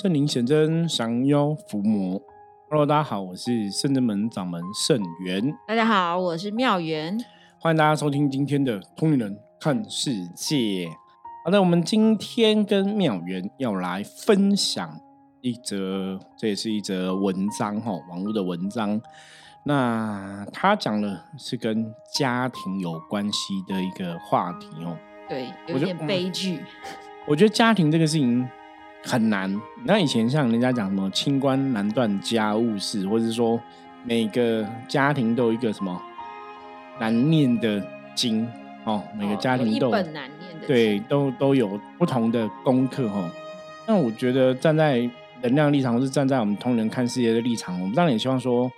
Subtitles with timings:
[0.00, 2.22] 圣灵显真，降妖伏魔。
[2.70, 5.52] Hello，大家好，我是圣真门掌门圣元。
[5.66, 7.18] 大家好，我是妙元。
[7.58, 10.56] 欢迎大家收听今天的《通灵人看世界》。
[11.44, 14.88] 好的，我们今天跟妙元要来分享
[15.40, 19.00] 一则，这也是一则文章哈，网络的文章。
[19.64, 24.96] 那他讲的是跟家庭有关系的一个话题哦。
[25.28, 26.62] 对，有点悲剧。
[27.26, 28.48] 我觉得家庭这个事情
[29.04, 29.54] 很难。
[29.84, 33.60] 那以前像人家讲什么“清官难断家务事”，或者说
[34.04, 36.00] 每个家庭都有一个什么
[37.00, 37.84] 难念的
[38.14, 38.46] 经
[38.84, 43.30] 哦，每个家庭都本难念的对，都都有不同的功课哦。
[43.86, 45.08] 那我觉得站在
[45.42, 48.70] 能量立场，或是站在我们通人看世界的立场，我们当然也希望说。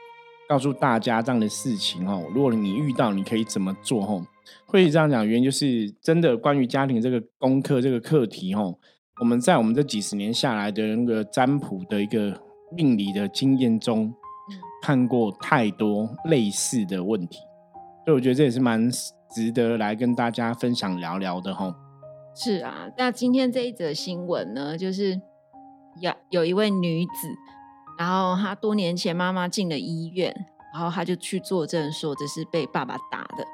[0.49, 4.27] 告诉大家这样的事情哦，如果你遇到，你可以怎么做哦？
[4.67, 8.77] 会这样讲，原因就是真的关于家庭这个功课这个课题哦，
[9.21, 12.35] 我们在我们这几十年下来的那个占卜的一个
[12.73, 14.13] 命理的经验中，
[14.83, 17.39] 看过太多类似的问题，
[18.07, 21.75] 所以我觉得这也是蛮值得来跟大家分享聊聊的哈。
[22.35, 25.21] 是啊，那今天这一则新闻呢，就是
[26.01, 27.29] 有有一位女子。
[27.99, 30.35] 然后她多年前妈妈进了医院，
[30.73, 33.45] 然后她就去作证说这是被爸爸打的。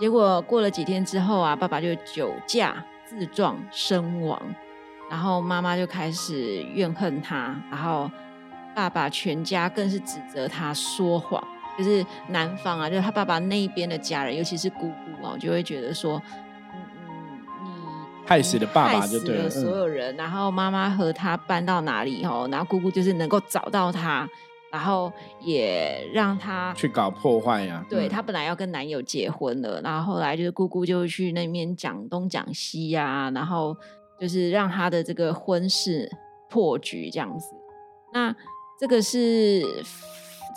[0.00, 4.40] 结果过了几天之后啊，爸爸就酒驾自撞身亡，
[5.10, 8.10] 然后妈妈就开始怨恨他，然后
[8.74, 11.42] 爸爸全家更是指责他说谎，
[11.78, 16.20] 就是男方啊，就是他爸爸那一边的家人，尤其是姑姑啊，就会觉得说。
[18.26, 19.50] 害死了爸爸，就对了。
[19.50, 24.26] 所有人，然后妈妈和他搬到哪里哦，然后姑姑就是能够找到他，
[24.72, 27.84] 然后也让他去搞破坏呀。
[27.86, 33.76] 对他本来要跟男友结婚了，然后后来就是姑姑就去那边讲东讲西呀，然后
[34.20, 36.10] 就是让他的这个婚事
[36.48, 37.54] 破局这样子。
[38.12, 38.34] 那
[38.78, 39.62] 这个是。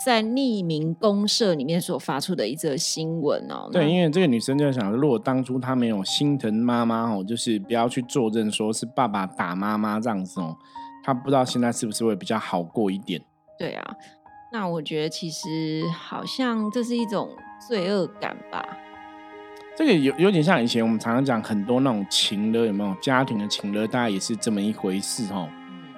[0.06, 10.56] 在匿名公社里面所发出的一则新闻哦，对，因为这个女生就在想，如果当初她没有心疼妈妈哦，就是不要去作证说是爸爸打妈妈这样子哦，
[11.04, 13.20] 她不知道现在是不是会比较好过一点。
[13.58, 13.96] 对啊，
[14.54, 17.32] 那我觉得其实好像这是一种
[17.68, 18.78] 罪恶感吧。
[19.78, 25.48] 这个有有点像以前我们常常讲很多那种情勒，有没有家庭的情勒，大概也是这么一回事哦。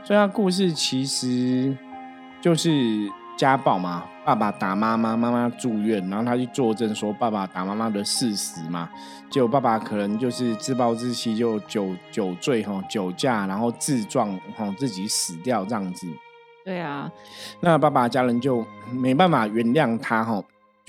[0.04, 1.76] 所以他故事其实
[2.42, 3.10] 就是。
[3.40, 8.90] 家暴嘛，爸爸打妈妈，妈妈住院，然后他去作证说爸爸打妈妈的事实嘛，
[9.30, 16.06] 结果爸爸可能就是自暴自弃，就酒酒醉哈，酒驾，然后自撞哈，自己死掉这样子。
[16.66, 17.10] 对啊，
[17.62, 20.44] 那爸爸家人就没办法原谅他哈，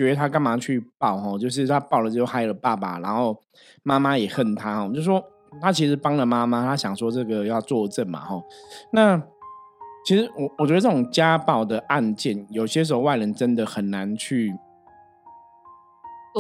[0.05, 3.37] 觉得他干嘛去报哈，就是他报了之后害了爸爸，然后
[3.83, 5.23] 妈妈也恨他哈，就说
[5.61, 8.43] 他其实帮了妈妈，他想说这个要作证嘛哈，
[8.93, 9.23] 那。
[10.03, 14.51] 其实我我觉得这种家暴的案件，有些时候外人真的很难去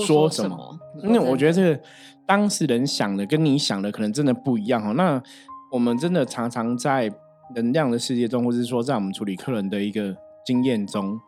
[0.06, 1.80] 说什么，因为我觉得这个
[2.26, 4.92] 当事人想的跟你想的可能真的不一样哈。
[4.92, 5.22] 那
[5.70, 7.12] 我们真的常常在
[7.54, 10.16] 能量的世界中，或者是说在我们处理客人的一个
[10.46, 11.20] 经验中，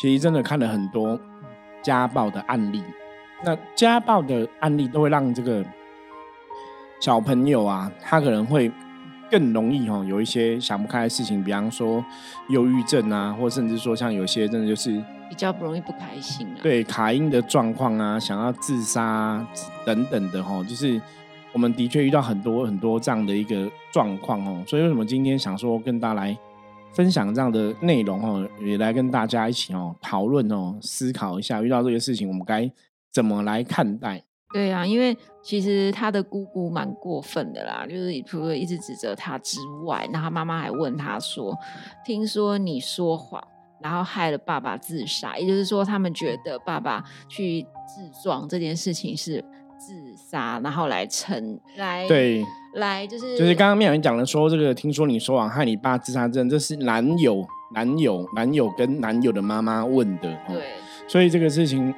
[0.00, 1.20] 其实真的看了很多
[1.86, 2.82] 家暴的案例。
[3.44, 5.64] 那家暴的案例都会让这个
[7.00, 8.72] 小朋友啊，他可能会。
[9.28, 12.04] 更容易哈，有一些想不开的事情，比方说
[12.48, 16.62] 忧郁症啊，或甚至说像有些真的就是比较不容易不开心啊。
[16.62, 19.44] 对卡因的状况啊，想要自杀
[19.84, 21.02] 等等的哈，就是
[21.52, 24.62] 我们的确遇到很多很多这样的一个状况哦。
[24.64, 26.38] 所以为什么今天想说跟大家来
[26.96, 32.68] 分享这样的内容哦，也来跟大家一起哦讨论哦，思考一下遇到这个事情我们该
[33.12, 34.24] 怎么来看待。
[34.54, 41.54] 对啊，因为其实他的姑姑蛮过分的啦，就是除了一直指责他之外，那他妈妈还问他说
[42.06, 43.42] ：“听说你说谎，
[43.82, 49.44] 然后害了爸爸自杀，也就是说，他们觉得爸爸去自撞这件事情是
[49.78, 52.42] 自杀，然后来成来对
[52.76, 60.64] 来就是就是刚刚面人讲的说这个，听说你说谎害你爸自杀，症，这是男友男友男友跟男友的妈妈问的，对。”
[61.08, 61.94] 所以这个事情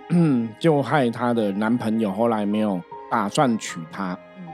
[0.58, 2.78] 就害她的男朋友后来没有
[3.10, 4.46] 打算娶她，嗯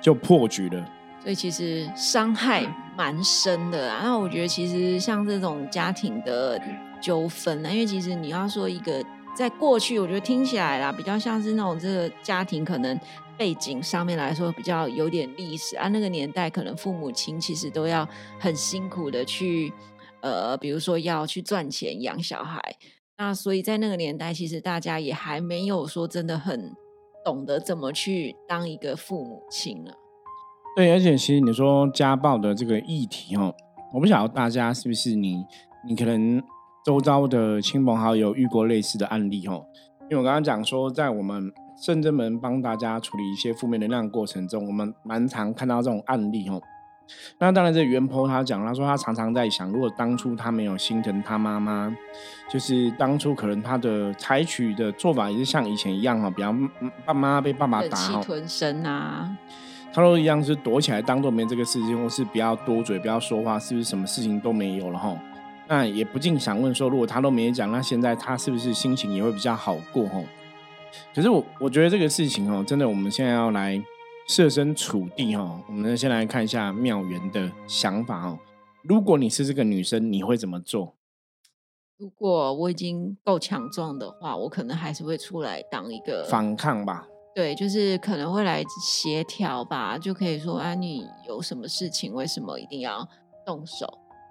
[0.00, 0.86] 就破局了。
[1.22, 2.64] 所以其实伤害
[2.96, 4.00] 蛮深的啊。
[4.02, 6.58] 那我觉得其实像这种家庭的
[7.00, 9.04] 纠纷呢，因为其实你要说一个
[9.36, 12.98] 在过去，我觉得听起来啦，比较像是那种这个家庭可能
[13.36, 15.88] 背景上面来说比较有点历史啊。
[15.88, 18.08] 那个年代可能父母亲其实都要
[18.40, 19.70] 很辛苦的去
[20.22, 22.58] 呃，比如说要去赚钱养小孩。
[23.18, 26.74] 那所以在那个年代，其实大家也还没有说真的很
[27.22, 29.92] 懂得怎么去当一个父母亲了。
[30.74, 33.54] 对，而且其实你说家暴的这个议题哦，
[33.92, 35.44] 我不晓得大家是不是你，
[35.86, 36.42] 你可能
[36.86, 39.66] 周遭的亲朋好友遇过类似的案例哦。
[40.02, 46.62] 因为我刚刚讲说，在我们圣真门帮大家处理一些负面能量过程中，我们蛮常看到这种案例哦。
[47.40, 51.92] 那当然，这袁坡他讲，他说他常常在想，如果当初他没有心疼他妈妈，
[52.48, 56.70] 就是当初可能他的采取的做法也是像以前一样哈，比方
[57.04, 59.36] 爸妈被爸爸打哈，吞声啊，
[59.92, 65.16] 他都一样是躲起来当做没这个事情，或是不要多嘴，不要说话，是不是什么事情都没有了哈？
[65.68, 70.24] 那也不禁想问说，如果他都没讲，那现在他是不是心情也会比较好过哦？
[71.14, 73.82] 可是我我觉得这个事情哦，真的我们现在要来。
[74.28, 78.36] 设身处地哦，我们先来看一下妙媛的想法哦。
[78.82, 80.96] 如果你是这个女生，你会怎么做？
[81.96, 87.06] 如果我已经够强壮的话，我可能还是会出来当一个反抗吧。
[87.36, 93.08] 对，就是可能会来协调吧，就可以说啊，你有什么事情，为什么一定要
[93.46, 93.86] 动手？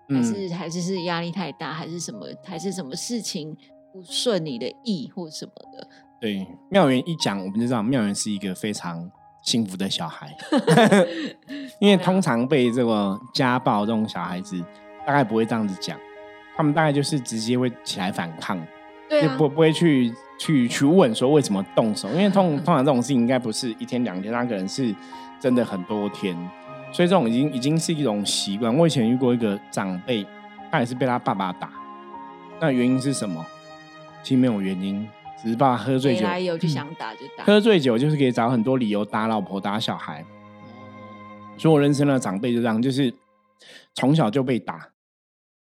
[0.10, 2.28] 还是还是是压力太大，还是什么？
[2.44, 3.56] 还是什么事情
[3.94, 5.88] 不顺你的意或什么的？
[6.20, 9.12] 对，妙元一讲，我们就知道妙元是一个非常。
[9.42, 10.36] 幸福的小孩，
[11.78, 14.60] 因为通常被这个家暴这种小孩子，
[15.06, 15.96] 大概不会这样子讲，
[16.58, 18.60] 他们大概就是直接会起来反抗，
[19.08, 24.92] 对，不不会去去去问说为什么动手，因为通通常这种事情应该不是一天两天，他可能是
[25.40, 26.36] 真的很多天，
[26.96, 28.74] 所以这种已经已经是一种习惯。
[28.74, 30.26] 我以前遇过一个长辈，
[30.72, 31.70] 他也是被他爸爸打，
[32.62, 33.46] 那原因是什么？
[34.24, 35.06] 其实没有原因。
[35.38, 37.44] 只是爸爸喝醉酒，就想打就打。
[37.44, 40.24] 喝醉酒就是可以找很多理由打老婆、打小孩。
[41.58, 43.14] 所以我认识的长辈就这样，就是
[43.94, 44.88] 从小就被打，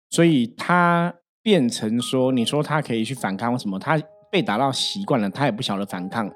[0.09, 3.79] 所以他变成说，你说他可以去反抗什么？
[3.79, 4.01] 他
[4.33, 6.31] 被打到习惯了，他也不晓得反抗。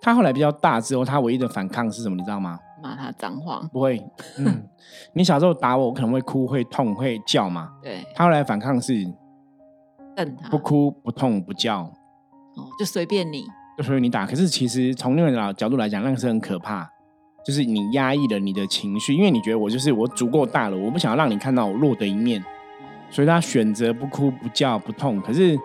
[0.00, 2.14] 他后来比较大之后，他唯一的反抗是什么？
[2.14, 2.56] 你知道吗？
[2.82, 3.60] 骂他脏话？
[3.72, 4.02] 不会。
[4.38, 4.62] 嗯，
[5.12, 7.70] 你小时候打我，我可能会哭、会痛、会叫嘛？
[7.82, 8.04] 对。
[8.14, 9.04] 他后来反抗是
[10.14, 11.80] 瞪他，不哭、不痛、不叫。
[11.80, 13.44] 哦，就随便你，
[13.76, 14.26] 就随便你打。
[14.26, 16.88] 可是其实从另外的角度来讲，那个是很可怕，
[17.44, 22.42] 就是你压抑了你的情绪，因为你觉得我就是我足够大了，我不想要让你看到我弱的一面，
[23.10, 25.20] 所以他选择不哭、不叫、不痛。
[25.20, 25.56] 可是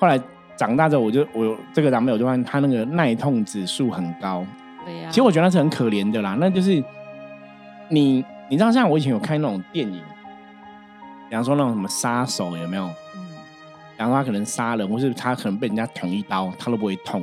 [0.00, 0.18] 后来
[0.56, 4.44] 长大之后，我就我这个男朋友就发现他那个耐痛指数很高。
[5.08, 6.36] 其实我觉得那是很可怜的啦。
[6.40, 6.82] 那就是
[7.88, 10.02] 你你知道，像我以前有看那种电影，
[11.28, 12.90] 比方说那种什么杀手有没有？
[13.96, 17.22] 然后他可能杀人，或是他可能被人家捅一刀，他都不会痛。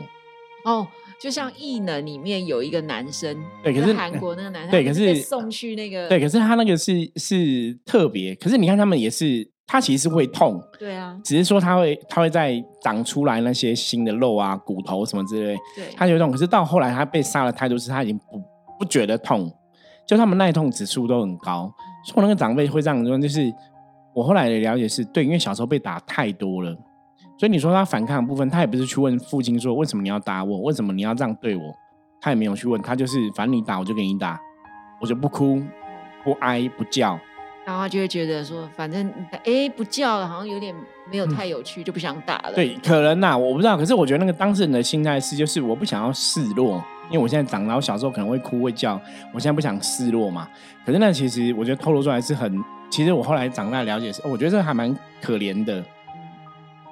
[0.64, 0.88] 哦，
[1.20, 8.34] 就像异能里面有一个男生，对，可是韩国那个男生，对，可是送去那个，对，可是他那个是是特别。
[8.36, 16.32] 可是你看他们也是，他其实是会痛，对啊，只是说他会他会在长出来那些新的肉啊、骨头什么之类，对，他有痛。
[16.32, 18.42] 可是到后来他被杀的态度是他已经不
[18.80, 19.48] 不觉得痛，
[20.08, 21.72] 就他们耐痛指数都很高。
[22.04, 23.54] 所以我那个长辈会这样说，就是
[24.16, 26.76] 我后来的了解是对，因为小时候被打太多了。
[27.38, 31.62] 所以你说他反抗的部分，他也不是去问父亲说为什么你要打我，为什么你要这样对我，
[32.20, 34.40] 他也没有去问，他就是反正你打我就给你打，
[35.00, 35.62] 我就不哭
[36.24, 37.20] 不哀不叫，
[37.70, 39.08] 然后他就会觉得说反正
[39.46, 40.74] 哎不叫了，好像有点
[41.12, 42.54] 没有太有趣，就不想打了。
[42.56, 49.00] 对，可能呐，我不知道，可是我觉得那个当事人的心态是，就是我不想要示弱，因为我现在长大，我小时候可能会哭会叫，
[49.32, 50.50] 我现在不想示弱嘛。
[50.84, 55.86] 可是那其实我觉得透露出来是很，其实我后来长大了解是，我觉得这还蛮可怜的。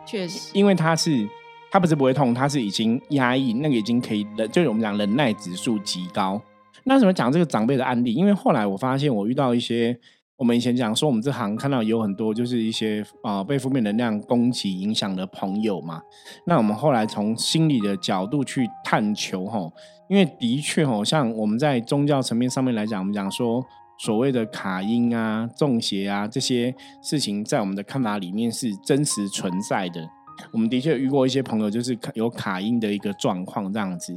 [0.06, 1.28] 确实，因为他是
[1.72, 6.40] 他不是不会痛，他是已经压抑，那个已经可以忍，就是我们讲忍耐指数极高。
[6.84, 8.14] 那怎么讲这个长辈的案例？
[8.14, 10.00] 因为后来我发现，我遇到一些
[10.38, 16.02] 我们以前讲说，我们这行看到有很多就是一些啊被负面能量攻击影响的朋友嘛。
[16.46, 19.60] 那我们后来从心理的角度去探求哈，
[20.08, 23.66] 因为的确哈，像我们在宗教层面上面来讲，我们讲说。
[24.00, 30.08] 所谓的卡因啊、中邪啊这些事情，在我们的看法里面是真实存在的。
[30.52, 34.14] 我们的确遇过一些朋友，就是有卡因的一个状况这样子。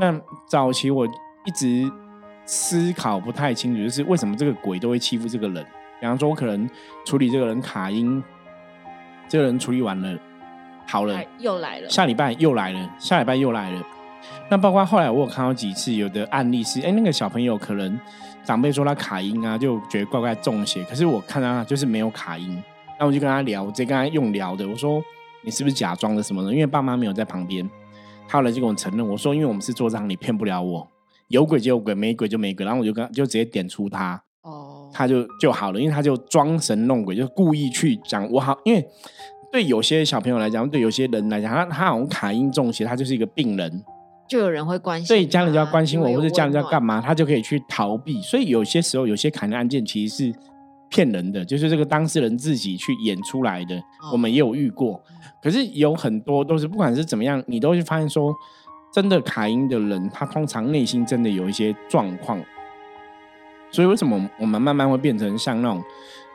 [0.00, 1.88] 那早期我一直
[2.50, 5.64] 思考不太清楚，就是为什么这个鬼都会欺负这个人？
[6.00, 6.68] 比方说，我可能
[7.06, 8.20] 处理这个人卡音，
[9.28, 10.18] 这个人处理完了，
[10.84, 13.80] 好了，又来了，下礼拜又来了，下礼拜又来了。
[14.50, 17.98] 那包括后来我有看到几次有的案例是，哎，那个小朋友可能。
[18.42, 20.82] 长辈说他卡音啊，就觉得怪怪中邪。
[20.84, 22.60] 可是我看到他就是没有卡音，
[22.98, 24.66] 那我就跟他聊，我直接跟他用聊的。
[24.66, 25.00] 我说
[25.42, 26.50] 你是不是假装的什么的？
[26.50, 27.68] 因为爸妈没有在旁边。
[28.26, 30.88] 他后来就跟我承认，我说因为我们是做账，你骗不了我。
[31.30, 32.66] 有鬼就有鬼，没鬼就没鬼。
[32.66, 38.58] 然后我就跟就直接点出他，哦，他就就好了，因为他就装神弄鬼，就故意去讲我好。
[38.64, 38.84] 因为
[39.52, 43.82] 对有些小朋友来讲，对有些人来讲，他他好像卡音中邪，他就是一个病人。
[44.28, 48.20] 就有人会关心，所以家人就要关心我，或者家人就要干嘛，他就可以去逃避。
[48.22, 50.34] 所以有些时候，有些砍人案件其实是
[50.88, 53.80] 骗人的，就是这个当事人自己去演出来的。
[54.12, 55.00] 我们也有遇过，
[55.42, 58.32] 可是有很多都是不管是怎么样，你都会发现说，
[58.92, 62.40] 真的卡因的人，他通常内心真的有一些状况。
[63.70, 65.82] 所以为什么我们慢慢会变成像那种？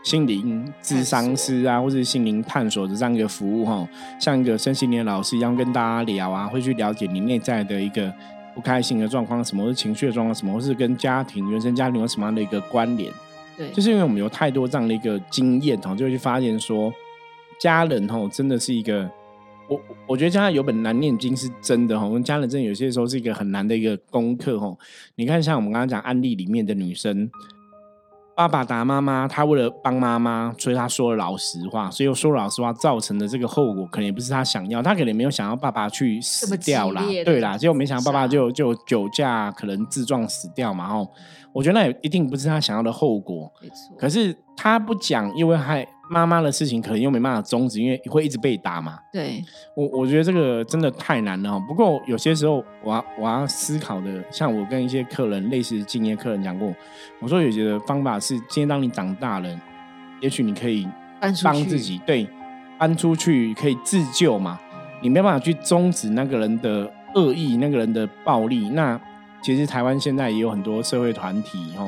[0.03, 3.89] 心灵智商师啊，或者心灵探索的这样一个服务哈，
[4.21, 8.13] 像一个身心灵老师一样跟大家聊啊，会去了解你内在的一个
[8.53, 13.11] 不开心的状况，什么是情绪的状况，什么是跟家庭、原生家庭有什么样的一个关联？
[13.57, 16.93] 对，就是因为我们有太多这样的一个经验哈，就会去发现说，
[17.59, 19.09] 家人哈真的是一个，
[19.67, 24.75] 我我觉得家人有本难念经是真的哈，我们家人真的有些时候是一个很难的一个功课哈。
[25.15, 27.29] 你看，像我们刚刚讲案例里面的女生。
[28.37, 41.09] 爸爸打妈妈，他为了帮妈妈，所以他说了老实话，所以说老实话造成的这个后果，可能也不是他想要，他可能没有想要爸爸去死掉啦，对啦，结果没想到爸爸就就酒驾，可能自撞死掉嘛，哦。
[41.53, 43.95] 我觉得那也一定不是他想要的后果，没错。
[43.97, 48.99] 可是他不讲，因为害妈妈的事情，可能又没办法终止，因为会一直被打嘛。
[49.11, 49.43] 对，
[49.75, 51.59] 我我觉得这个真的太难了。
[51.67, 56.73] 不过有些时候，我要我要思考的，像我跟一些客人类似经验客人讲过，
[57.19, 59.49] 我说有些的方法是，今天当你长大了，
[60.21, 60.87] 也许你可以
[61.43, 62.27] 帮自己，对，
[62.77, 64.59] 搬出去可以自救嘛。
[65.01, 68.99] 你没办法去终止那个人的恶意，那个人的暴力，那。
[69.43, 71.85] 其实台湾现在也有很多社会团体，吼，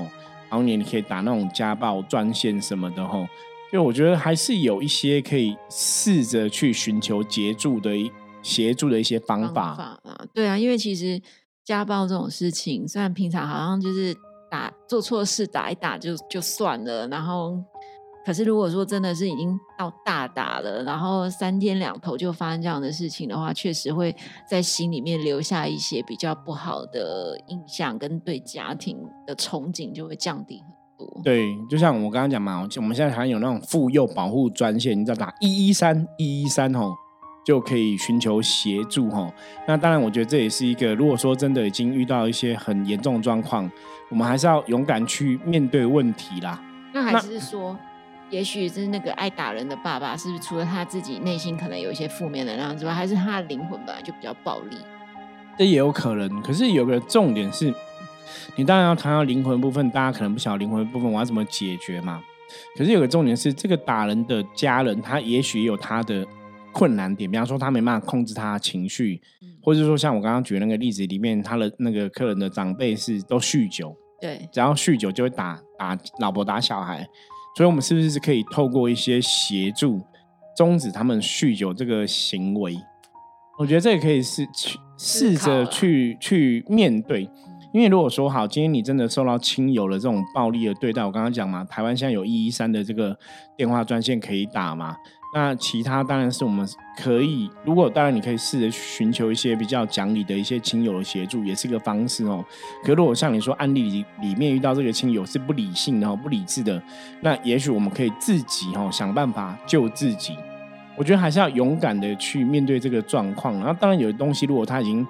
[0.48, 3.28] 然后你你可以打那种家暴专线什么的，吼，
[3.72, 7.92] 就我觉得还是有一些可以试着去寻求协助的
[8.42, 10.26] 协助的一些方法啊。
[10.34, 11.22] 对啊，因为其实
[11.64, 14.16] 家暴这种事情，虽然平常好像就是
[14.50, 17.58] 打做错事打一打就就算了，然后。
[18.26, 24.14] 可是，如果说真的是已经到大打了，然后三天两头就发生这样的事情的话，确实会
[24.46, 31.22] 在心里面留下一些比较不好的印象，跟对家庭的憧憬就会降低很多。
[31.24, 36.96] 对，就像我刚刚讲嘛，我们现在还有那种妇幼保护专线，你知道打一一三一一三吼，
[37.46, 39.32] 就可以寻求协助吼。
[39.68, 43.70] 那当然，我觉得这也是一个，如果说真的已经遇到一些很严重的状况，
[44.10, 46.62] 我们还是要勇敢去面对问题啦。
[46.94, 47.78] 那还是说？
[48.30, 54.76] 也许是那个爱打人的爸爸，是不是除了他自己内心可能有一些负面能量之外，还是他的灵魂本来就比较暴力？
[55.58, 56.42] 这也有可能。
[56.42, 57.74] 可是有个重点是，
[58.56, 62.24] 你当然要谈到灵魂部分，大家可能不晓得灵魂部分我要怎么解决嘛。
[62.78, 66.26] 可是有个重点是，这个打人的家人，他也许有他的
[66.72, 69.22] 困难点，比方说他没办法控制他的情绪，
[69.62, 77.06] 或者说像我刚刚举那个例子里面，他的那个客人的长辈是都酗酒，对，只要酗酒就会打打老婆打小孩。
[77.58, 80.00] 所以，我们是不是是可以透过一些协助，
[80.56, 82.78] 终止他们酗酒这个行为？
[83.58, 87.28] 我觉得这也可以是去试着去去面对。
[87.78, 93.16] 因为如果说好，今天你真的受到亲友的这种暴力的对待，我刚刚讲嘛，台湾现在有一一三的这个
[93.56, 94.98] 电话专线可以打嘛。
[95.32, 96.68] 那其他当然是我们
[96.98, 102.44] 可以，如果当然你可以试着寻求一些比较讲理的一些亲友的协助，也是个方式哦。
[102.84, 106.82] 可如果像你说案例里面遇到这个亲友是不理性的、不理智的，
[107.22, 110.36] 那也许我们可以自己哦想办法救自己。
[110.96, 113.54] 我觉得还是要勇敢的去面对这个状况。
[113.60, 115.06] 然后当然有的东西，如果他已经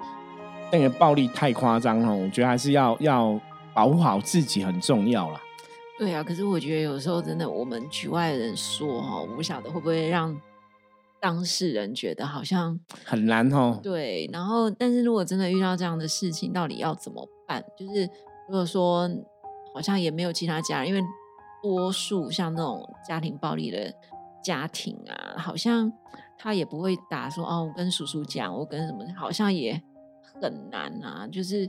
[0.70, 3.40] 那个暴力太夸张了，我觉得还是要要
[3.74, 5.40] 保护好自己很重要了。
[5.98, 10.38] 对啊，可是我觉得有时候真的，我们局外人说哈，我不晓得会不会让
[11.20, 13.80] 当事人觉得好像 很难哦。
[13.82, 17.64] 对，然后但是如果真的遇到这样的事情，到底要怎么办？
[17.76, 18.08] 就是
[18.46, 19.10] 如果说
[19.74, 21.02] 好像也没有其他家人，因为
[21.62, 23.92] 多数像那种家庭暴力的
[24.44, 25.92] 家庭啊，好像
[26.38, 29.82] 他也不会打说哦，我跟叔叔讲，我跟什么，好像也
[30.40, 31.68] 很难啊，就是。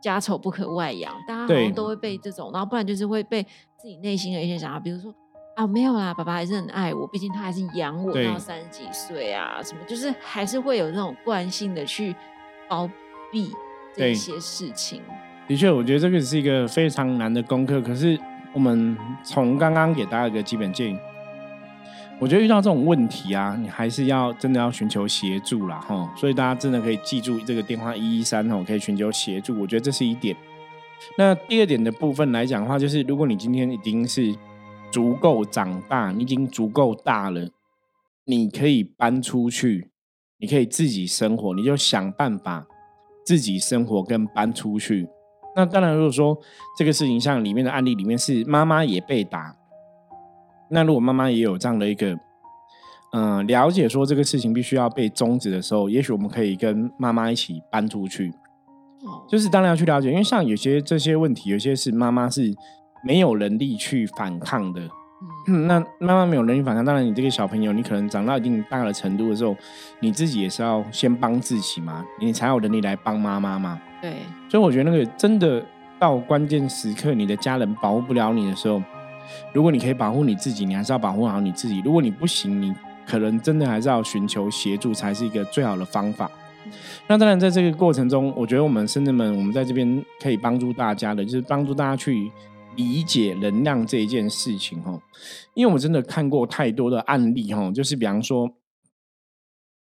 [0.00, 3.42] 家丑不可外扬，大家好像都会被这种，然后不然就是会被
[3.76, 5.12] 自己内心的一些想法，比如说
[5.56, 12.14] 啊，没有啦，爸爸还是很爱我，毕竟他还是养我到三十几岁啊，什么就是还是会有那种惯性的去
[12.68, 12.88] 包
[13.32, 13.50] 庇
[13.92, 15.02] 这些事情。
[15.48, 17.82] 的确，我觉得这个是一个非常难的功课。
[17.82, 18.16] 可是
[18.52, 20.98] 我们从刚刚给大家一个基本建议。
[22.20, 26.12] 我觉得遇到这种问题啊，你还是要真的要寻求协助啦，哈。
[26.16, 29.58] 所以大家真的可以记住这个电话一一三哦，可以寻求协助。
[29.60, 30.36] 我觉得这是一点。
[31.16, 34.34] 那第二点的部分来讲的话，就是如果你今天已经是
[34.90, 37.48] 足够长大，你已经足够大了，
[38.24, 39.90] 你可以搬出去，
[40.38, 42.66] 你可以自己生活，你就想办法
[43.24, 45.06] 自己生活跟搬出去。
[45.54, 46.36] 那当然，如果说
[46.76, 49.54] 这个事情像里面的案例里面是妈妈也被打。
[50.70, 52.18] 那如果妈妈也有这样的一个，
[53.12, 58.32] 嗯，了解说这个事情必须要被终止的时候，也许我们可以跟妈妈一起搬出去。
[59.28, 62.52] 就是当然要去了解，因为像有些这些问题，有些是妈妈是
[63.04, 64.82] 没有能力去反抗的。
[65.46, 69.56] 嗯，那妈妈没有能力反抗，当然你这个小朋友，你可能长到一定大的程度的时候，
[70.00, 73.80] 你自己也是要先帮自己嘛，你才有能力来帮妈妈嘛。
[74.02, 74.14] 对，
[74.48, 75.64] 所以我觉得那个真的
[75.98, 78.82] 到关键时刻，你的家人保护不了你的时候，
[79.52, 81.80] 如果你可以保护你自己，你还是要保护好你自己。
[81.84, 82.74] 如果你不行，你
[83.06, 86.30] 可能真的还是要寻求协助，才是一个最好的方法。
[87.06, 92.30] 那当然，在这个过程中，我觉得我们深圳们，我们在这边可以帮助大家的，就是帮助大家去
[92.76, 95.00] 理解能量这一件事情哈。
[95.54, 98.50] 因为我真的看过太多的案例哈，就是比方说，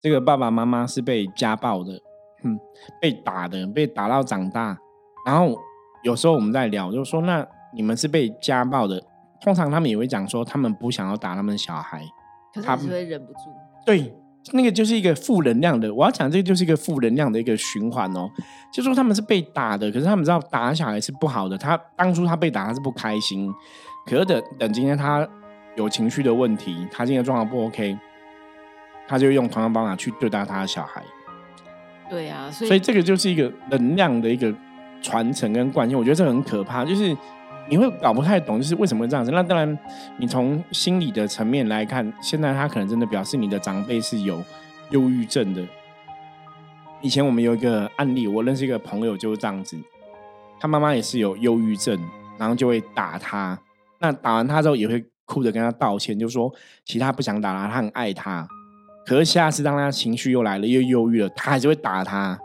[0.00, 2.00] 这个爸爸妈妈是被家暴的，
[2.44, 2.56] 嗯，
[3.00, 4.78] 被打的，被打到长大，
[5.26, 5.58] 然后
[6.04, 9.02] 有时候我们在聊，就说，那你们是被家暴的，
[9.40, 12.02] 通常他们也会讲说，他们不想要打他们的小孩，
[12.64, 13.38] 他们会忍不住，
[13.84, 14.14] 对。
[14.52, 18.30] 那个就是一个负能量的，我要讲这个就是一个负能量的一个循环哦。
[18.72, 21.58] 就说他们是被打的，可是他们知道打小孩是不好的。
[21.58, 23.52] 他当初他被打他是不开心，
[24.04, 25.28] 可是等等今天他
[25.74, 27.98] 有情绪的问题，他今天状况不 OK，
[29.08, 31.02] 他就用同样方法去对待他的小孩。
[32.08, 34.54] 对啊，所以这个就是一个能量的一个
[35.02, 37.16] 传承跟惯性，我觉得这很可怕，就是。
[37.68, 39.32] 你会搞不太懂，就是为什么会这样子？
[39.32, 39.78] 那当然，
[40.18, 44.40] 你从心理的层面来看，现在他可能真的表示你的长辈是有
[44.90, 45.66] 忧郁症的。
[47.00, 49.76] 以前我们有一个案例，我认识一个朋友就是这样子，
[50.60, 51.98] 他妈妈也是有忧郁症，
[52.38, 53.58] 然后就会打他。
[53.98, 56.52] 那打完他之后，也会哭着跟他道歉，就说
[56.84, 58.46] 其他不想打他，他很爱他。
[59.04, 62.38] 可是下次当他情绪又来了，又忧郁了，他还是会打他。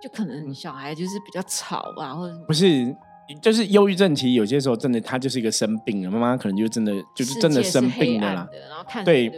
[0.00, 2.94] 就可能小孩就是比较吵吧，或者不是。
[3.42, 6.10] 就是忧郁症，其实有些时候真的，他就是一个生病了。
[6.10, 8.48] 妈妈可能就真的就是真的生病了啦。
[8.68, 9.30] 然后看对，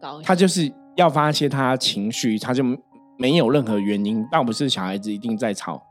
[0.00, 2.64] 高他就是要发泄他情绪，他就
[3.18, 5.82] 没有任何原因，倒不是小孩子一定在吵，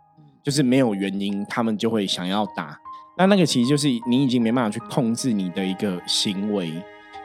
[0.42, 2.78] 就是没有原因，他们就会想要打。
[3.18, 6.72] 那那个其实就是你已经没办法去控制你的一个行为。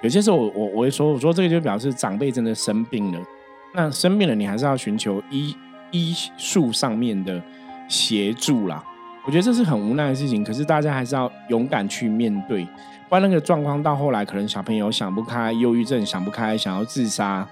[0.02, 3.18] 有些时候，我我我会说，我说这个就表示长辈真的生病了。
[3.74, 5.56] 那生病了，你还是要寻求医
[5.90, 7.42] 医术上面的
[7.88, 8.84] 协助啦。
[9.28, 12.64] 我觉得这是很无奈的事情，可是大家还是要勇敢去面对，
[13.10, 17.46] 不然那个状况到后来，可能小朋友想不开，忧郁症想不开，想要自杀。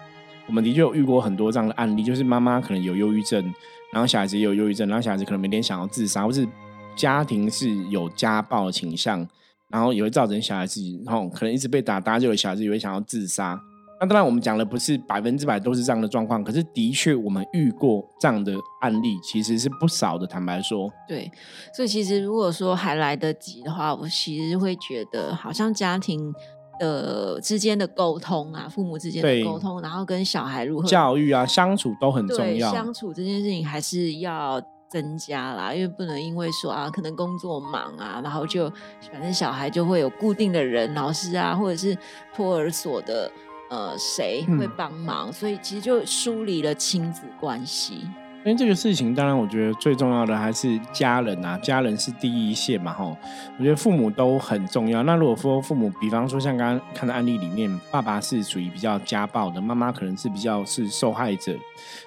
[0.47, 3.53] 我们的确有遇过很多这样的案例，就是妈妈可能有忧郁症，
[3.93, 6.49] 然后小孩子也有忧郁症，然后小孩子可能每天想要自杀，或是
[6.97, 9.29] 家庭是有家暴的倾向，
[9.69, 13.61] 然后也会造成小孩子，然后可能一直被打，大家就有小孩子也会想要自杀。
[13.99, 20.27] 那当然，我们讲的不是百分之百都是这样的状况，可是的确我们遇过这样的案例，其实是不少的。
[20.27, 21.33] 坦白说，对，
[21.75, 26.31] 所以其实如果说还来得及的话，我其实会觉得，好像家庭
[26.79, 32.71] 的之间的沟通啊，父母之间的沟通，然后跟小孩如何教育啊，相处都很重要。
[32.71, 38.69] 相处这件事情还是要增加啦，因为不能因为说啊，可能工作忙啊，然后就
[39.11, 41.97] 反正小孩就会有固定的人，老师啊，或者是
[42.35, 43.33] 托儿所的。
[43.69, 45.33] 呃，谁会帮忙？
[45.33, 48.07] 所以其实就梳理了亲子关系。
[48.45, 53.17] 因为这个事情，当然我觉得最重要的还是家人啊，家人是第一线嘛，吼。
[53.59, 55.03] 我觉得父母都很重要。
[55.03, 61.57] 那如果说父母，比方说像刚刚看的案例里面，爸爸是属于比较家暴的，妈妈可能是比较是受害者。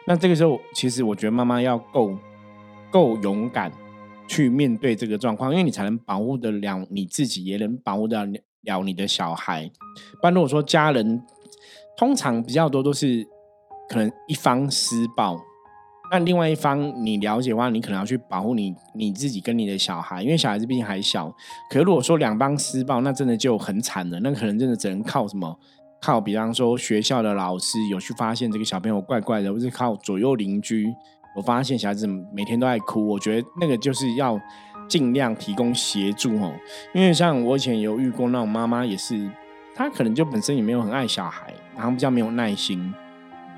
[0.07, 2.17] 那这个时候，其实我觉得妈妈要够
[2.89, 3.69] 够勇敢
[4.25, 8.25] 去面对这个状况，因为你才能保护得了你自己，也能保护得
[8.61, 9.69] 了你的小孩。
[10.21, 11.21] 不然如果说家人，
[11.99, 13.27] 通常比较多都是
[13.89, 15.37] 可能一方施暴，
[16.09, 21.29] 那另外一方你了解的话，你可能要去保护你你自己跟你的小孩，因为小孩子毕竟还小。
[21.69, 24.17] 可如果说两方施暴，那真的就很惨了。
[24.21, 25.59] 那可能真的只能靠什么？
[26.01, 30.87] 靠比方说学校的老师有去发现这个小朋友怪怪的，或是靠左右邻居
[31.35, 33.05] 我发现小孩子每天都在哭。
[33.05, 34.39] 我觉得那个就是要
[34.87, 36.53] 尽量提供协助哦，
[36.93, 39.29] 因为像我以前有遇过那种妈妈也是。
[39.75, 42.93] 她可能就本身也没有很爱小孩，然后比较没有耐心，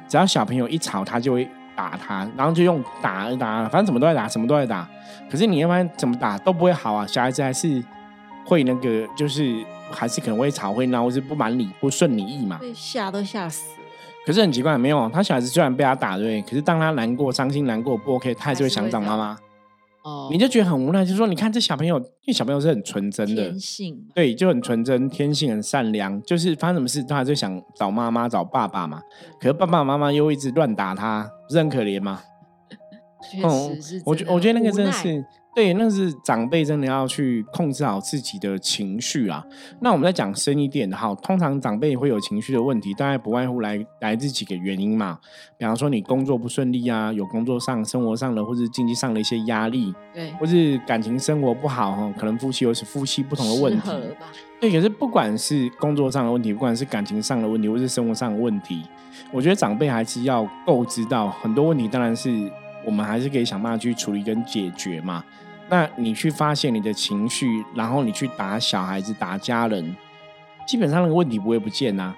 [0.07, 4.88] 只要小朋友一吵，他就会打他，然后就用打打，反正怎么都在打，什么都在打。
[5.27, 7.84] 可是你要不然怎么打都不会好啊，小孩子还是
[8.45, 12.60] 会那个，就是还是可能会吵会闹，或是不满你不顺你意嘛。
[12.62, 13.63] 被吓都吓死。
[14.23, 19.36] 可是很奇怪，没有他小孩子虽然被他打对，可是当他难过、伤心、难过不 OK，他还是会想找妈妈。
[20.03, 29.01] 哦，你就觉得很无奈，就是说，你看这小朋友，因为小朋友是很纯真的，天性，对，就很纯真，天性很善良，就是发生什么事，他还是想找妈妈、找爸爸嘛。
[29.39, 32.21] 可是爸爸妈妈又一直乱打他，不是很可怜吗？
[33.31, 33.39] 确
[33.75, 39.45] 实是，我觉我觉得那个真的是对，那是长辈真的要去控制好自己的情绪啊。
[39.81, 45.19] 那我们再讲深一点的哈，通常长辈会有情绪的问题，大概不外乎来来自几个原因嘛。
[45.57, 53.91] 比方说你工作不顺利啊，有工作上、生活上的或者经济上的一些压力，对，或是感情生活不好哈，可能夫妻又是夫妻不同的问题。
[54.61, 58.83] 对，可是不管是工作上的问题，不管是感情上的问题，或是生活上的问题，
[59.33, 62.49] 我觉得长辈还是要够知道很多问题，当然是。
[62.85, 65.23] 我们还是可以想办法去处理跟解决嘛。
[65.69, 69.95] 那你去发现你的情绪，然后你去打小孩子、打家人，
[70.67, 72.13] 基本上那个问题不会不见呐，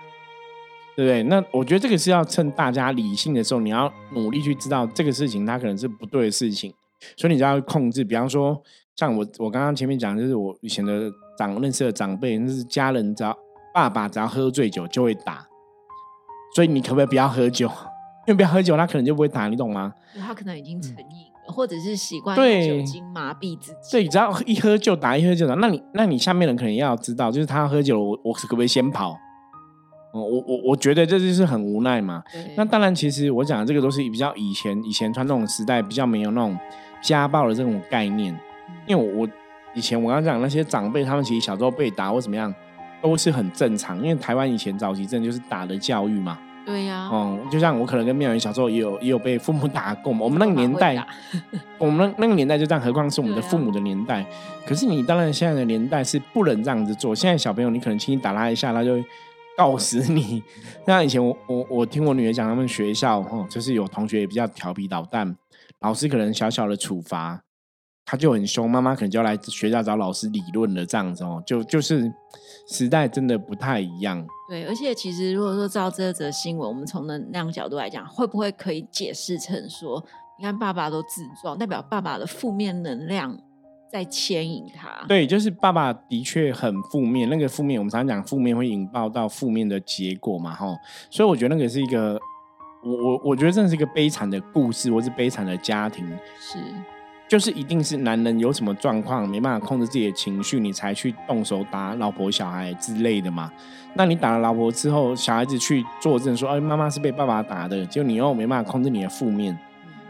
[0.95, 1.23] 对不对？
[1.23, 6.73] 那我觉得这个是要趁大家理性的时候，你要努力去知道这个事情它可能是不对的事情，
[7.15, 8.03] 所以你就要控制。
[8.03, 8.59] 比方说，
[8.95, 13.37] 像我我刚刚前面讲，就是我以前的长认识的长辈，那是家人，只要
[13.71, 15.45] 爸爸只要喝醉酒就会打，
[16.55, 17.69] 所以你可不可以不要喝酒？
[18.25, 19.93] 因为不要喝酒，他可能就不会打，你懂吗？
[20.19, 23.91] 他可能已经成瘾了，或者是习惯酒精麻痹自己。
[23.91, 25.53] 对，只要一喝就打，一喝就打。
[25.55, 29.11] 那你，那你下面人可能要知道，就是他喝酒，我我可不可以先跑？
[30.13, 32.23] 哦，我我我觉得这就是很无奈嘛。
[32.55, 36.57] 那当然，其实我讲的这个都是比较以前以前传统时代比较没有那种
[37.01, 38.37] 家暴的这种概念。
[38.85, 39.27] 因为我
[39.73, 42.53] 以前我刚讲那些长辈，他们其实小时候被打或怎么样
[43.01, 43.97] 都是很正常。
[43.97, 46.37] 因为台湾以前早期真的就是打的教育嘛。
[46.65, 50.21] 对呀，嗯，就像我可能跟妙云小时候也有也有被父母打过嘛。
[50.23, 51.05] 我们那个年代，
[51.77, 54.25] 我们那那个年代就这样，何况是我们的父母的年代。
[54.65, 57.13] 可是你当然现在的年代是不能这样子做。
[57.13, 59.05] 现在小朋友你可能轻轻打他一下，他就会
[59.57, 60.41] 告死你。
[60.87, 65.35] 那以前我我我听我女儿讲，他们学校哦，就是有同学也比较调皮捣蛋，
[65.81, 67.42] 老师可能小小的处罚。
[68.05, 72.11] 他就很凶，妈妈可能就要来学校找老师理论了，这样子哦，就就是
[72.67, 74.25] 时代真的不太一样。
[74.49, 80.03] 对，而且其实如果说照这则新闻，我们从能量角度来讲，会不会可以解释成说，
[80.37, 83.37] 你看爸爸都自撞，代表爸爸的负面能量
[83.89, 85.05] 在牵引他？
[85.07, 90.67] 对，就是爸爸的确很负面，那个负面我们常常讲负面会引爆到负面的结果嘛，哈。
[91.09, 92.19] 所以我觉得那个是一个，
[92.83, 96.05] 我我我觉得真的是一个悲惨的故事，或是悲惨的家庭，
[96.37, 96.59] 是。
[97.27, 103.51] 就是一定是男人有什么状况没办法控制自己的情绪，你才去动手打老婆、小孩之类的嘛？
[103.95, 109.57] 那你打了老婆之后，小孩子去作证说：“哎，妈妈是被爸爸打的。”结果你又没办法控制你的负面。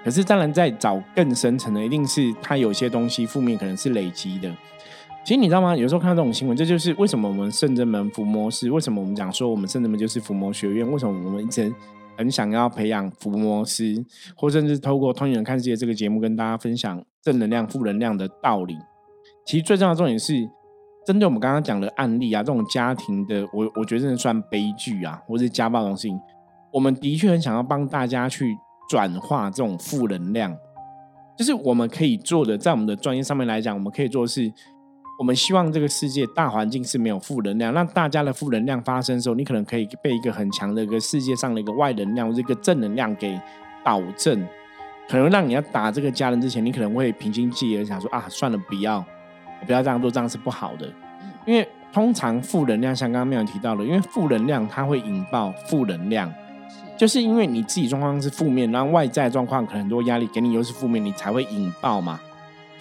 [0.04, 4.50] 可是当然在找更深层的，一定是他有些东西负面可能是累积的。
[5.24, 5.74] 其实你知道吗？
[5.76, 11.74] 有时候看到这种新闻，这就是为什么我们圣真门伏魔师，为什么我们讲说我们圣真门就是伏魔学院，为什么我们一直。
[12.18, 13.96] 很想要培养伏魔师，
[14.36, 18.78] 或甚至透过《通人看世界》这个节目跟大家分享正能量、负能量的道理。
[19.46, 20.34] 其实最重要的重点是，
[21.06, 26.20] 针对我们刚刚讲的案例啊，这种家庭的，我我觉得真的算悲剧啊，或是家暴这种事情，
[26.72, 28.56] 我们的确很想要帮大家去
[28.90, 30.56] 转化这种负能量。
[31.38, 34.52] 就是我们可以做的，在我们的专业上面来讲，我们可以做的是。
[35.18, 43.40] 我们希望这个世界大环境是没有负能量，让大家的负能量发生的时候，你可能可以被一个很强的一个世界上的一个外能量或者一个正能量给
[43.84, 44.46] 导正，
[45.08, 49.06] 可能让你要打这个家人之前，你可能会平心静气的想说啊，算了，不要，
[49.68, 50.92] 不要这样做，这样是不好的。
[51.46, 56.34] 因为通常负能量像刚刚妙提到的，因为负能量它会引爆负能量，
[56.98, 62.20] 就是因为你自己状况是负面，然后外在状况可能很多压力给你又是负面，你才会引爆嘛。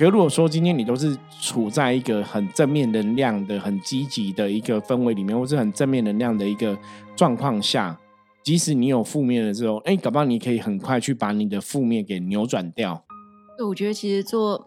[0.03, 6.77] 可如果说今天你都是处在一个很正面能量的、很积极的一个氛围里面，或是很正面能量的一个
[7.15, 7.97] 状况下，
[8.43, 13.05] 即使你有负面的时候，哎，搞不好你可以很快去把你的负面给扭转掉。
[13.57, 14.67] 对，我觉得其实做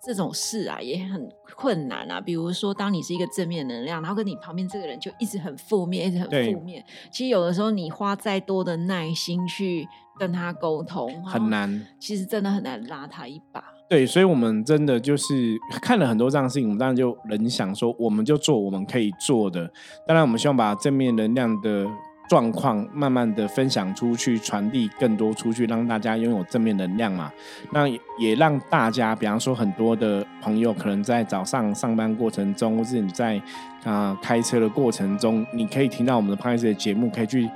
[0.00, 2.20] 这种事啊也很困难啊。
[2.20, 6.84] 比如说，当你是一个正面能量，然后跟你旁边这个人就一直很负面，一直很负面。
[7.10, 9.88] 其实有的时候你花再多的耐心去
[10.20, 11.84] 跟他沟通，很难。
[11.98, 13.64] 其实真的很难拉他一把。
[13.92, 15.34] 对，所以，我们真的就是
[15.82, 19.70] 看了很多这样的事情，我们当然就能想说，我们就做我们可以做的。
[20.06, 21.86] 当然，我们希望把正面能量的
[22.26, 27.30] 状况慢慢的分享出去，传递更多出去，让大家拥有正面能量嘛。
[27.70, 27.86] 那
[28.18, 33.38] 也让大家，比方说，很多的朋友可能在早上上班过程中，或是你在
[33.84, 37.46] 啊开车的过程中，你可以听到我们的 p o d 的节目，可以去。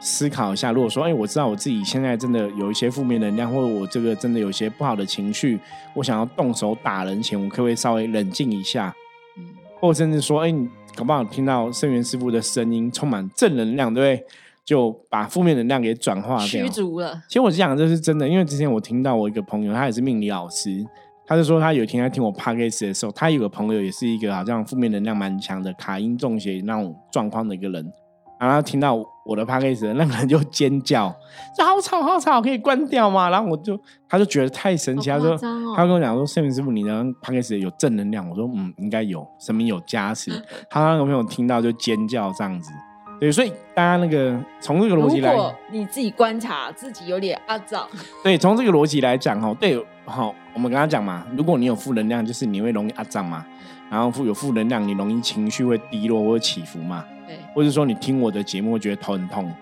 [0.00, 5.58] 思考一下，如果说，哎，我知道我自己现在真的有一些负面能量，或者我这个真的有些不好的情绪，
[5.94, 8.94] 我想要动手打人前，我可不可以稍微冷静一下？
[9.38, 9.44] 嗯，
[9.80, 14.26] 或者甚至说，哎，你搞不好听到圣元师傅的声音，充满正能量，对不对？
[14.64, 16.46] 就把负面能量给转化掉。
[16.46, 17.22] 驱逐了。
[17.28, 20.84] 其实我讲的这是真的，因为之前我听到我一个朋友，他也是命理老师，
[21.24, 27.92] 他就说他有一天在听我 podcast 的时候，他有个朋友也是一个好像负面能量蛮强的卡因中邪那种状况的一个人。
[28.38, 28.94] 然后听到
[29.24, 31.14] 我的 p a c k a g e 那个人就尖叫，
[31.56, 33.30] 说好吵好吵，可以关掉吗？
[33.30, 35.36] 然后我就他就觉得太神奇，他说
[35.74, 38.28] 他跟我讲说，圣明师傅，你的 p a c k a g e 有正能量。
[38.28, 40.30] 我说嗯，应该有，神明有加持。
[40.68, 42.70] 他那个朋友听到就尖叫这样子。
[43.18, 45.34] 对，所以大家那个从这个逻辑来，
[45.72, 47.88] 你自己观察自己有点阿脏。
[48.22, 53.46] 对，从这个逻辑来讲哈，对，好，我们刚刚讲嘛，如果你有负能量，就是你会容易阿脏嘛。
[53.88, 57.04] 然后负有负能量，你容易情绪会低落或者起伏嘛？
[57.26, 59.52] 对，或者说你听我的节目会觉得头很痛，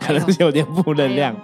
[0.00, 1.34] 可能是有点负能量，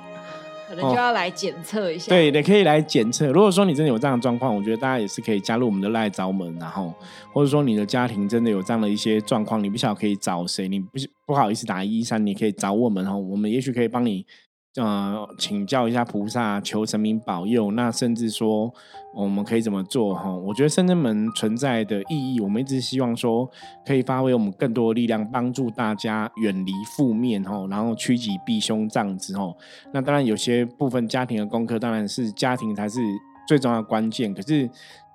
[0.69, 2.09] 可能就要来检测一下。
[2.09, 3.27] 对，你可以来检测。
[3.29, 6.93] 如果说你真的有这样的状况，我觉得大家也是可以加入我们的赖找门，然后
[7.33, 10.91] 或者说你的家庭真的有这样的一些状况，你不晓得可以找谁，你不
[11.27, 14.27] 不好意思打一三，你可以找我们哦，我们也许可以帮你。
[14.79, 17.73] 呃，请教一下菩萨，求神明保佑。
[17.73, 18.73] 那甚至说，
[19.12, 20.14] 我们可以怎么做？
[20.14, 23.51] 哈，我觉得圣真门存在的意义，我们一直希望说，
[23.85, 29.53] 可以发挥我们更多的力量，帮助大家远离负面，哈，然后趋吉避凶这样子，哈。
[29.93, 33.01] 那当然，有些部分家庭的功课，当然是家庭才是
[33.49, 34.33] 最重要的关键。
[34.33, 34.71] 可是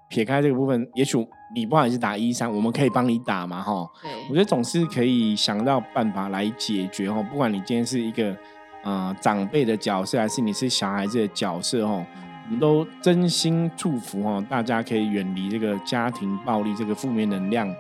[0.10, 1.18] 撇开这个部分，也许
[1.56, 3.88] 你不好意思打一三，我们可以帮你打嘛，哈。
[4.30, 7.24] 我觉得总是可以想到办法来解决，哈。
[7.24, 8.36] 不管你今天是一个。
[8.84, 12.06] 啊，长辈的角色还是你是小孩子的角色哦，
[12.46, 17.74] 我们都真心祝福哦，大家可以远离这个家庭暴力这个负面能量，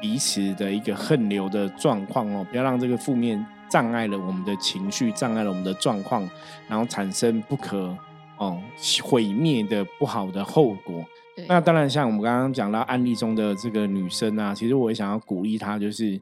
[0.00, 6.26] 彼此的一个恨流的状况哦，不要让这个负面障碍了我们的情绪，障碍了我们的状况，
[6.66, 7.94] 然后产生不可
[8.38, 8.58] 哦
[9.02, 11.04] 毁灭的不好的后果。
[11.48, 16.18] 那当然，像我们刚刚讲到案例中的这个女生啊，其实我也想要鼓励她，就是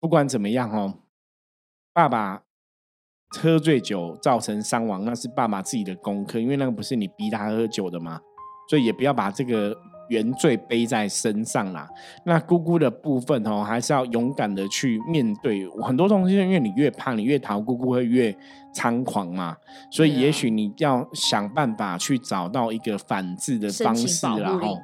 [0.00, 0.94] 不管怎么样哦，
[1.92, 2.45] 爸爸。
[3.30, 8.20] 喝醉酒造成伤亡，那是爸爸自己的功课，因为那个不是你逼他喝酒的嘛，
[8.68, 9.76] 所以也不要把这个
[10.08, 11.88] 原罪背在身上啦。
[12.24, 18.34] 那姑姑的部分哦，还是要勇敢的去面对很多东西，因为你越怕，你越逃，姑姑会越
[18.72, 19.56] 猖狂嘛。
[19.90, 24.78] 所以也许你要想办法去找到一个反制的方式啦，吼。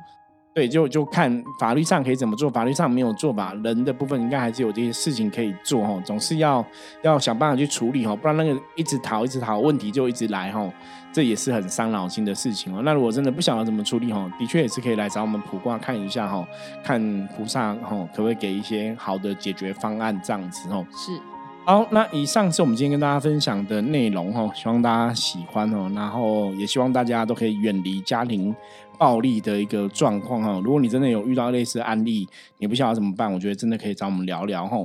[0.55, 3.55] 对，就就看法律上可以怎么做，法律上没有做吧。
[3.65, 6.63] 人的部分应该还是有这些事情可以做哈，总是要
[7.01, 10.71] 要想办法去处理哈，不然那个一直逃一直逃，问题就一直来哈，
[11.11, 12.83] 这也是很伤脑筋的事情哦。
[12.85, 16.47] 那如果真的不晓得怎么处理哈，的确也是可以来找我们卜卦看一下哈，
[16.85, 20.87] 看菩萨哈可不可以给一些好的解决方案这样子哦。
[20.93, 21.32] 是。
[21.65, 28.53] 好，那以上是我们今天跟大家分享的内容哈，希望大家喜欢哦，然后也希望大家都可以远离家庭
[28.99, 30.61] 暴力的一个状况哈。
[30.65, 32.27] 如果你真的有遇到类似的案例，
[32.59, 34.77] 你不晓得怎么办，我觉得真的可以找我们聊聊哈。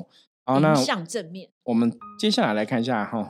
[0.46, 3.28] 好，那向正面，我们接下来来看一下哈，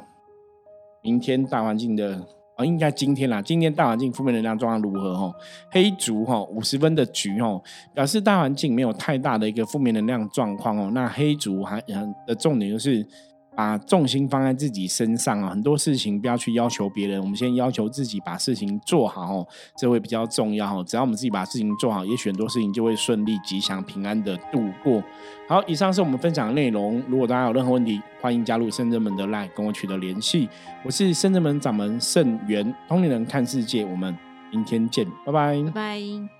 [1.01, 5.33] 明天大环境的啊，应该今天啦，今天大环境负面能量状况如何哈？
[5.71, 7.61] 黑竹哈，五十分的局哈，
[7.95, 10.91] 表示大环境没有太大的一个负面能量状况哦。
[10.93, 11.81] 那黑竹还
[12.27, 13.07] 的重点就是。
[13.57, 20.83] 把重心放在自己身上啊，很多事情不要去要求别人，我们先要求自己把事情做好哦，这会比较重要。
[20.83, 25.01] 只要我们自己把事情做好，也许很多事情就会顺利、吉祥、平安的度过。
[25.49, 27.01] 好，以上是我们分享的内容。
[27.07, 30.47] 如果大家有任何问题，欢迎加入圣真门的 LINE 跟我取得联系。
[30.85, 34.15] 我是圣真门掌门圣元，通灵人看世界，我们
[34.51, 36.36] 明天见，拜拜，拜拜。